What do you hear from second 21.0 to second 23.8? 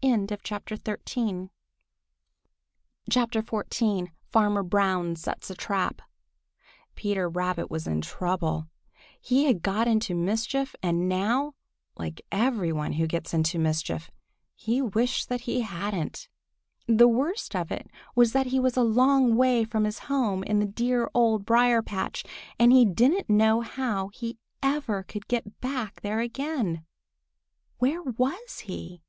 Old Briar patch, and he didn't know